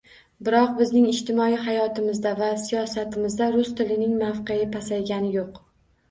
Biroq, 0.45 0.69
bizning 0.77 1.03
ijtimoiy 1.09 1.57
hayotimizda 1.65 2.31
va 2.39 2.47
siyosatimizda 2.61 3.49
rus 3.57 3.69
tilining 3.81 4.15
mavqei 4.23 4.65
pasaygani 4.77 5.29
yo'q 5.37 5.61